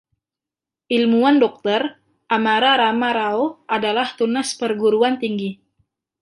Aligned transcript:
Ilmuwan 0.97 1.35
Dokter, 1.43 1.85
Amara 2.37 2.71
rama 2.81 3.11
Rao, 3.19 3.45
adalah 3.77 4.09
tunas 4.17 4.49
perguruan 4.59 5.15
tinggi. 5.23 5.51